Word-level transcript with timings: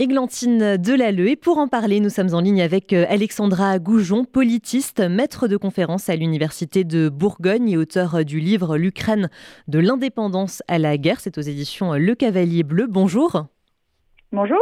Églantine 0.00 0.76
Delalleux. 0.76 1.28
Et 1.28 1.36
pour 1.36 1.58
en 1.58 1.68
parler, 1.68 2.00
nous 2.00 2.10
sommes 2.10 2.34
en 2.34 2.40
ligne 2.40 2.62
avec 2.62 2.92
euh, 2.92 3.06
Alexandra 3.08 3.78
Goujon, 3.78 4.24
politiste, 4.24 4.98
maître 4.98 5.46
de 5.46 5.56
conférence 5.56 6.08
à 6.08 6.16
l'Université 6.16 6.82
de 6.82 7.08
Bourgogne 7.08 7.68
et 7.68 7.76
auteur 7.76 8.16
euh, 8.16 8.22
du 8.24 8.40
livre 8.40 8.76
L'Ukraine 8.76 9.30
de 9.68 9.78
l'indépendance 9.78 10.64
à 10.66 10.80
la 10.80 10.98
guerre. 10.98 11.20
C'est 11.20 11.38
aux 11.38 11.42
éditions 11.42 11.94
euh, 11.94 11.98
Le 11.98 12.16
Cavalier 12.16 12.64
Bleu. 12.64 12.88
Bonjour. 12.88 13.46
Bonjour. 14.32 14.58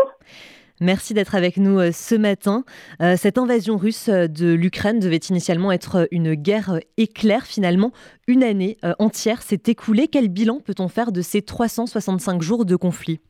Merci 0.83 1.15
d'être 1.15 1.35
avec 1.35 1.57
nous 1.57 1.81
ce 1.93 2.17
matin. 2.17 2.65
Cette 2.99 3.39
invasion 3.39 3.77
russe 3.77 4.09
de 4.09 4.53
l'Ukraine 4.53 4.99
devait 4.99 5.17
initialement 5.17 5.71
être 5.71 6.09
une 6.11 6.35
guerre 6.35 6.81
éclair. 6.97 7.47
Finalement, 7.47 7.93
une 8.27 8.43
année 8.43 8.79
entière 8.99 9.43
s'est 9.43 9.63
écoulée. 9.69 10.09
Quel 10.09 10.29
bilan 10.29 10.59
peut-on 10.59 10.89
faire 10.89 11.13
de 11.13 11.23
ces 11.23 11.41
365 11.41 12.43
jours 12.43 12.65
de 12.65 12.75
conflit? 12.75 13.21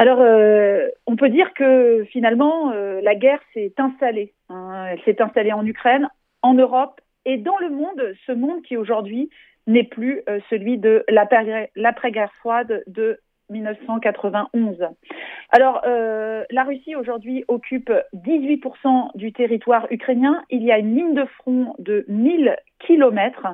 Alors, 0.00 0.22
euh, 0.22 0.88
on 1.06 1.14
peut 1.14 1.28
dire 1.28 1.52
que 1.52 2.06
finalement, 2.10 2.72
euh, 2.72 3.02
la 3.02 3.14
guerre 3.14 3.42
s'est 3.52 3.74
installée. 3.76 4.32
Hein. 4.48 4.86
Elle 4.90 5.02
s'est 5.02 5.20
installée 5.20 5.52
en 5.52 5.66
Ukraine, 5.66 6.08
en 6.40 6.54
Europe 6.54 7.02
et 7.26 7.36
dans 7.36 7.58
le 7.58 7.68
monde, 7.68 8.14
ce 8.26 8.32
monde 8.32 8.62
qui 8.62 8.78
aujourd'hui 8.78 9.28
n'est 9.66 9.84
plus 9.84 10.22
euh, 10.26 10.40
celui 10.48 10.78
de 10.78 11.04
l'après-guerre 11.10 12.32
froide 12.38 12.82
de 12.86 13.20
1991. 13.50 14.88
Alors, 15.50 15.82
la 15.84 16.62
Russie 16.62 16.94
aujourd'hui 16.94 17.44
occupe 17.48 17.92
18% 18.14 19.10
du 19.16 19.32
territoire 19.32 19.86
ukrainien. 19.90 20.44
Il 20.48 20.62
y 20.62 20.70
a 20.70 20.78
une 20.78 20.94
ligne 20.94 21.14
de 21.14 21.24
front 21.24 21.74
de 21.78 22.06
1000 22.06 22.56
kilomètres, 22.78 23.48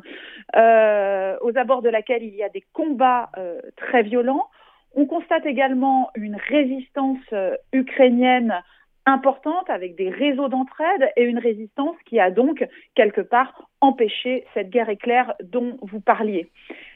aux 0.54 1.59
abords 1.59 1.80
de 1.80 1.88
laquelle 1.88 2.23
il 2.23 2.34
y 2.34 2.42
a 2.42 2.51
des 2.51 2.62
combats 2.74 3.30
très 3.76 4.02
violents. 4.02 4.48
On 4.96 5.05
constate 5.05 5.45
également 5.45 6.10
une 6.16 6.36
résistance 6.36 7.18
euh, 7.34 7.54
ukrainienne 7.73 8.62
importante 9.04 9.70
avec 9.70 9.95
des 9.95 10.09
réseaux 10.09 10.48
d'entraide 10.48 11.10
et 11.16 11.24
une 11.24 11.38
résistance 11.38 11.96
qui 12.07 12.18
a 12.18 12.30
donc 12.30 12.66
quelque 12.95 13.21
part 13.21 13.68
empêché 13.80 14.45
cette 14.54 14.71
guerre 14.71 14.88
éclair 14.88 15.34
dont 15.45 15.76
vous 15.82 16.01
parliez. 16.01 16.51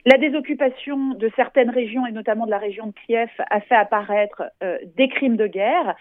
La 0.06 0.18
désoccupation 0.18 1.14
de 1.14 1.30
certaines 1.36 1.70
régions 1.70 2.06
et 2.06 2.12
notamment 2.12 2.46
de 2.46 2.50
la 2.50 2.58
région 2.58 2.88
de 2.88 2.94
Kiev 3.06 3.30
a 3.50 3.60
fait 3.60 3.76
apparaître 3.76 4.42
euh, 4.62 4.78
des 4.96 5.08
crimes 5.08 5.36
de 5.36 5.46
guerre 5.46 5.94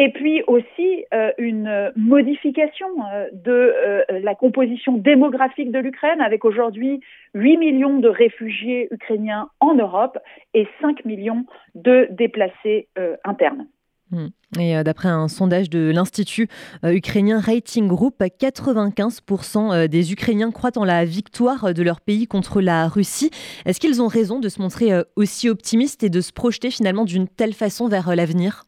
et 0.00 0.10
puis 0.12 0.42
aussi 0.46 1.04
euh, 1.12 1.30
une 1.36 1.92
modification 1.94 2.86
euh, 3.12 3.28
de 3.34 3.50
euh, 3.52 4.02
la 4.22 4.34
composition 4.34 4.96
démographique 4.96 5.70
de 5.70 5.78
l'Ukraine, 5.78 6.22
avec 6.22 6.46
aujourd'hui 6.46 7.00
8 7.34 7.58
millions 7.58 7.98
de 7.98 8.08
réfugiés 8.08 8.88
ukrainiens 8.90 9.50
en 9.60 9.74
Europe 9.74 10.18
et 10.54 10.66
5 10.80 11.04
millions 11.04 11.44
de 11.74 12.08
déplacés 12.12 12.88
internes. 13.24 13.66
Hmm. 14.10 14.28
Et 14.58 14.82
d'après 14.82 15.08
un 15.08 15.28
sondage 15.28 15.70
de 15.70 15.92
l'Institut 15.94 16.48
ukrainien 16.82 17.38
Rating 17.38 17.86
Group, 17.86 18.20
95% 18.20 19.86
des 19.86 20.12
Ukrainiens 20.12 20.50
croient 20.50 20.76
en 20.76 20.84
la 20.84 21.04
victoire 21.04 21.72
de 21.72 21.82
leur 21.82 22.00
pays 22.00 22.26
contre 22.26 22.60
la 22.60 22.88
Russie. 22.88 23.30
Est-ce 23.66 23.78
qu'ils 23.78 24.02
ont 24.02 24.08
raison 24.08 24.40
de 24.40 24.48
se 24.48 24.60
montrer 24.60 24.90
aussi 25.14 25.48
optimistes 25.48 26.02
et 26.02 26.10
de 26.10 26.20
se 26.20 26.32
projeter 26.32 26.70
finalement 26.70 27.04
d'une 27.04 27.28
telle 27.28 27.54
façon 27.54 27.86
vers 27.86 28.16
l'avenir? 28.16 28.64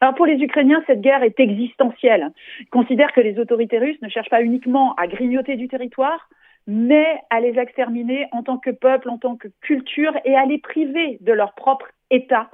Alors 0.00 0.14
pour 0.14 0.26
les 0.26 0.36
Ukrainiens, 0.42 0.82
cette 0.86 1.00
guerre 1.00 1.22
est 1.22 1.38
existentielle. 1.40 2.30
Ils 2.60 2.68
considèrent 2.68 3.12
que 3.12 3.20
les 3.20 3.38
autorités 3.38 3.78
russes 3.78 4.00
ne 4.02 4.08
cherchent 4.08 4.30
pas 4.30 4.42
uniquement 4.42 4.94
à 4.96 5.06
grignoter 5.06 5.56
du 5.56 5.68
territoire, 5.68 6.28
mais 6.66 7.06
à 7.30 7.40
les 7.40 7.58
exterminer 7.58 8.26
en 8.32 8.42
tant 8.42 8.58
que 8.58 8.70
peuple, 8.70 9.08
en 9.08 9.18
tant 9.18 9.36
que 9.36 9.48
culture, 9.60 10.12
et 10.24 10.34
à 10.34 10.46
les 10.46 10.58
priver 10.58 11.18
de 11.20 11.32
leur 11.32 11.54
propre 11.54 11.86
État, 12.10 12.50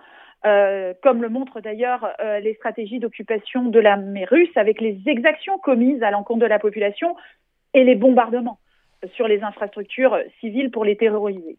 euh, 0.47 0.95
comme 1.03 1.23
le 1.23 1.29
montrent 1.29 1.61
d'ailleurs 1.61 2.09
euh, 2.21 2.41
les 2.41 2.55
stratégies 2.55 2.99
d'occupation 2.99 3.65
de 3.65 3.79
l'armée 3.79 4.25
russe 4.25 4.57
avec 4.57 4.81
les 4.81 4.99
exactions 5.07 5.59
commises 5.59 6.03
à 6.03 6.11
l'encontre 6.11 6.41
de 6.41 6.47
la 6.47 6.59
population 6.59 7.15
et 7.75 7.85
les 7.85 7.95
bombardements 7.95 8.59
sur 9.15 9.29
les 9.29 9.43
infrastructures 9.43 10.19
civiles 10.41 10.71
pour 10.71 10.85
les 10.85 10.97
terroriser. 10.97 11.59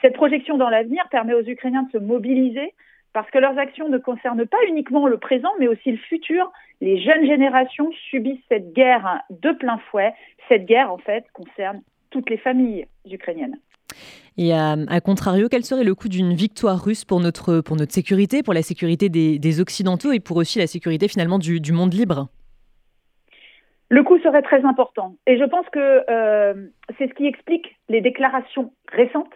Cette 0.00 0.14
projection 0.14 0.56
dans 0.56 0.68
l'avenir 0.68 1.08
permet 1.10 1.34
aux 1.34 1.46
Ukrainiens 1.46 1.84
de 1.84 1.90
se 1.92 1.98
mobiliser 1.98 2.74
parce 3.12 3.30
que 3.30 3.38
leurs 3.38 3.58
actions 3.58 3.88
ne 3.88 3.98
concernent 3.98 4.46
pas 4.46 4.58
uniquement 4.68 5.06
le 5.06 5.18
présent, 5.18 5.50
mais 5.58 5.68
aussi 5.68 5.90
le 5.90 5.98
futur. 5.98 6.50
Les 6.80 7.00
jeunes 7.00 7.26
générations 7.26 7.90
subissent 8.10 8.44
cette 8.48 8.72
guerre 8.72 9.20
de 9.30 9.52
plein 9.52 9.78
fouet. 9.90 10.14
Cette 10.48 10.64
guerre, 10.64 10.92
en 10.92 10.98
fait, 10.98 11.24
concerne 11.32 11.82
toutes 12.10 12.30
les 12.30 12.38
familles 12.38 12.86
ukrainiennes. 13.10 13.58
Et 14.38 14.54
à, 14.54 14.76
contrario, 15.04 15.48
quel 15.50 15.64
serait 15.64 15.84
le 15.84 15.94
coût 15.94 16.08
d'une 16.08 16.32
victoire 16.32 16.82
russe 16.82 17.04
pour 17.04 17.20
notre, 17.20 17.60
pour 17.60 17.76
notre 17.76 17.92
sécurité, 17.92 18.42
pour 18.42 18.54
la 18.54 18.62
sécurité 18.62 19.10
des, 19.10 19.60
Occidentaux 19.60 20.12
et 20.12 20.20
pour 20.20 20.38
aussi 20.38 20.58
la 20.58 20.66
sécurité 20.66 21.06
finalement 21.08 21.38
du, 21.38 21.72
monde 21.72 21.92
libre? 21.92 22.28
Le 23.90 24.02
coût 24.02 24.18
serait 24.20 24.40
très 24.40 24.64
important. 24.64 25.16
Et 25.26 25.36
je 25.36 25.44
pense 25.44 25.66
que 25.70 26.10
euh, 26.10 26.66
c'est 26.96 27.08
ce 27.08 27.14
qui 27.14 27.26
explique 27.26 27.76
les 27.90 28.00
déclarations 28.00 28.72
récentes 28.90 29.34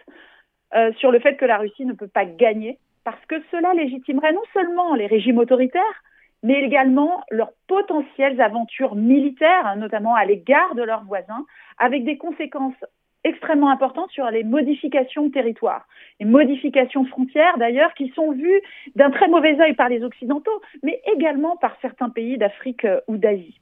euh, 0.75 0.91
sur 0.93 1.11
le 1.11 1.19
fait 1.19 1.35
que 1.35 1.45
la 1.45 1.59
Russie 1.59 1.85
ne 1.85 1.93
peut 1.93 2.07
pas 2.07 2.25
gagner 2.25 2.79
parce 3.07 3.25
que 3.27 3.41
cela 3.51 3.73
légitimerait 3.73 4.33
non 4.33 4.41
seulement 4.51 4.93
les 4.93 5.07
régimes 5.07 5.37
autoritaires, 5.37 6.03
mais 6.43 6.61
également 6.61 7.23
leurs 7.31 7.53
potentielles 7.69 8.41
aventures 8.41 8.95
militaires, 8.95 9.77
notamment 9.77 10.13
à 10.13 10.25
l'égard 10.25 10.75
de 10.75 10.83
leurs 10.83 11.05
voisins, 11.05 11.45
avec 11.77 12.03
des 12.03 12.17
conséquences 12.17 12.75
extrêmement 13.23 13.69
importantes 13.69 14.11
sur 14.11 14.29
les 14.29 14.43
modifications 14.43 15.27
de 15.27 15.31
territoire. 15.31 15.87
Les 16.19 16.25
modifications 16.25 17.05
frontières, 17.05 17.57
d'ailleurs, 17.57 17.93
qui 17.93 18.09
sont 18.09 18.33
vues 18.33 18.61
d'un 18.97 19.09
très 19.09 19.29
mauvais 19.29 19.57
œil 19.61 19.73
par 19.73 19.87
les 19.87 20.03
Occidentaux, 20.03 20.61
mais 20.83 21.01
également 21.15 21.55
par 21.55 21.77
certains 21.81 22.09
pays 22.09 22.37
d'Afrique 22.37 22.83
euh, 22.83 22.99
ou 23.07 23.15
d'Asie. 23.15 23.57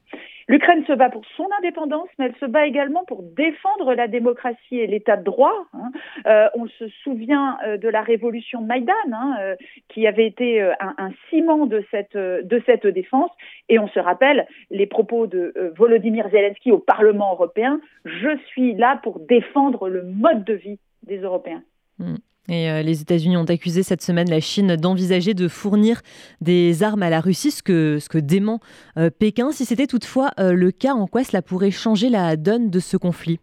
L'Ukraine 0.48 0.86
se 0.86 0.94
bat 0.94 1.10
pour 1.10 1.24
son 1.36 1.48
indépendance, 1.58 2.08
mais 2.20 2.26
elle 2.26 2.36
se 2.36 2.46
bat 2.46 2.68
également 2.68 3.04
pour 3.06 3.24
défendre 3.24 3.96
la 3.96 4.08
démocratie 4.08 4.78
et 4.78 4.86
l'état 4.86 5.18
de 5.18 5.24
droit. 5.24 5.66
Hein. 5.74 5.92
Euh, 6.28 6.48
on 6.54 6.68
se 6.68 6.88
souvient 7.04 7.58
euh, 7.66 7.78
de 7.78 7.90
la 7.90 8.02
révolution 8.02 8.62
Maïdan, 8.62 8.94
hein, 9.12 9.38
euh, 9.40 9.56
qui 9.90 10.06
avait 10.06 10.28
été 10.28 10.62
un, 10.62 11.10
ciment 11.30 11.66
de 11.66 11.84
cette, 11.90 12.88
défense. 12.88 13.32
Et 13.70 13.80
on 13.80 13.88
se 13.88 14.00
rappelle 14.00 14.46
les 14.70 14.86
propos 14.86 15.26
de 15.26 15.54
Volodymyr 15.78 16.30
Zelensky 16.30 16.72
au 16.72 16.80
Parlement 16.80 17.32
européen. 17.32 17.82
Je 18.06 18.38
suis 18.48 18.76
là 18.76 19.00
pour 19.02 19.20
défendre 19.20 19.90
le 19.90 20.04
mode 20.04 20.44
de 20.44 20.54
vie 20.54 20.80
des 21.04 21.18
Européens. 21.18 21.64
Hmm. 21.98 22.16
Et 22.50 22.70
euh, 22.70 22.82
les 22.82 23.02
États-Unis 23.02 23.38
ont 23.38 23.46
accusé 23.46 23.84
cette 23.84 24.02
semaine 24.02 24.30
la 24.30 24.40
Chine 24.40 24.76
d'envisager 24.76 25.34
de 25.34 25.48
fournir 25.48 26.02
des 26.42 26.84
armes 26.84 27.04
à 27.04 27.10
la 27.10 27.20
Russie, 27.20 27.52
ce 27.52 27.64
que, 27.64 28.18
dément 28.20 28.60
euh, 28.98 29.10
Pékin. 29.10 29.52
Si 29.52 29.66
c'était 29.66 29.88
toutefois 29.88 30.32
euh, 30.40 30.54
le 30.54 30.72
cas, 30.72 30.94
en 30.94 31.08
quoi 31.08 31.24
cela 31.24 31.42
pourrait 31.42 31.72
changer 31.72 32.10
la 32.10 32.36
donne 32.36 32.70
de 32.70 32.80
ce 32.80 32.98
conflit? 32.98 33.40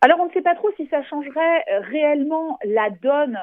Alors 0.00 0.20
on 0.20 0.26
ne 0.26 0.32
sait 0.32 0.42
pas 0.42 0.54
trop 0.54 0.68
si 0.76 0.86
ça 0.88 1.02
changerait 1.04 1.64
réellement 1.80 2.58
la 2.66 2.90
donne 2.90 3.38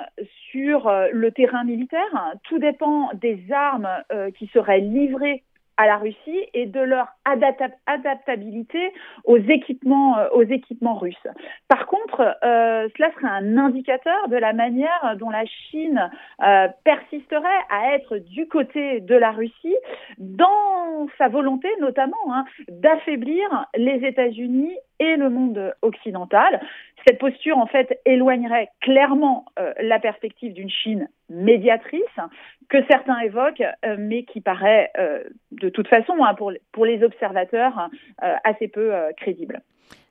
sur 0.51 0.91
le 1.11 1.31
terrain 1.31 1.63
militaire. 1.63 2.35
Tout 2.43 2.59
dépend 2.59 3.09
des 3.15 3.43
armes 3.51 3.89
qui 4.37 4.45
seraient 4.53 4.79
livrées 4.79 5.43
à 5.77 5.87
la 5.87 5.97
Russie 5.97 6.39
et 6.53 6.65
de 6.65 6.79
leur 6.79 7.07
adaptabilité 7.25 8.93
aux 9.23 9.37
équipements, 9.37 10.17
euh, 10.17 10.27
aux 10.33 10.43
équipements 10.43 10.95
russes. 10.95 11.27
Par 11.67 11.87
contre, 11.87 12.21
euh, 12.43 12.87
cela 12.95 13.11
serait 13.13 13.27
un 13.27 13.57
indicateur 13.57 14.27
de 14.27 14.35
la 14.35 14.53
manière 14.53 15.15
dont 15.17 15.29
la 15.29 15.45
Chine 15.45 16.09
euh, 16.43 16.67
persisterait 16.83 17.47
à 17.69 17.95
être 17.95 18.17
du 18.17 18.47
côté 18.47 19.01
de 19.01 19.15
la 19.15 19.31
Russie 19.31 19.75
dans 20.17 21.07
sa 21.17 21.27
volonté 21.27 21.67
notamment 21.79 22.17
hein, 22.29 22.45
d'affaiblir 22.69 23.65
les 23.75 24.05
États-Unis 24.05 24.75
et 25.01 25.15
le 25.17 25.29
monde 25.29 25.73
occidental. 25.81 26.61
Cette 27.07 27.17
posture, 27.17 27.57
en 27.57 27.65
fait, 27.65 27.99
éloignerait 28.05 28.69
clairement 28.81 29.45
euh, 29.59 29.73
la 29.81 29.99
perspective 29.99 30.53
d'une 30.53 30.69
Chine 30.69 31.09
médiatrice 31.29 32.03
que 32.69 32.77
certains 32.89 33.19
évoquent, 33.21 33.63
euh, 33.83 33.95
mais 33.97 34.23
qui 34.23 34.41
paraît 34.41 34.91
euh, 34.99 35.23
de 35.51 35.69
toute 35.69 35.87
façon, 35.87 36.13
hein, 36.23 36.35
pour, 36.35 36.53
pour, 36.71 36.85
les 36.85 37.03
observateurs, 37.03 37.89
assez 38.19 38.67
peu 38.67 38.93
crédible. 39.17 39.61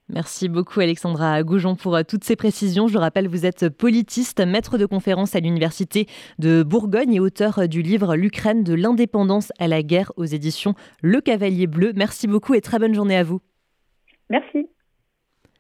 Merci 0.09 0.49
beaucoup 0.49 0.81
Alexandra 0.81 1.43
Goujon 1.45 1.77
pour 1.77 1.97
toutes 2.05 2.25
ces 2.25 2.35
précisions. 2.35 2.89
Je 2.89 2.99
rappelle, 2.99 3.29
vous 3.29 3.47
êtes 3.47 3.69
politiste, 3.69 4.45
maître 4.45 4.77
de 4.77 4.87
conférence 4.87 5.37
à 5.37 5.41
l'Université 5.41 6.07
de 6.41 6.65
Bourgogne 6.65 7.15
et 7.15 7.21
auteur 7.21 7.69
du 7.69 7.83
livre 7.83 8.17
L'Ukraine 8.17 8.65
de 8.65 8.75
l'indépendance 8.75 9.53
à 9.61 9.69
la 9.69 9.83
guerre 9.83 10.13
aux 10.17 10.25
éditions 10.25 10.75
Le 11.03 11.21
Cavalier 11.21 11.69
Bleu. 11.69 11.93
Merci 11.95 12.27
beaucoup 12.27 12.55
et 12.55 12.61
très 12.61 12.81
bonne 12.81 12.95
journée 12.95 13.17
à 13.17 13.23
vous. 13.23 13.41
Merci. 14.31 14.69